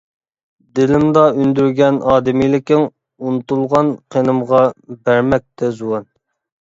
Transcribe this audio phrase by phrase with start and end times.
[0.79, 4.63] دىلىمدا ئۈندۈرگەن ئادىمىيلىكىڭ، ئۇنتۇلغان قېنىمغا
[4.97, 6.09] بەرمەكتە زۇۋان.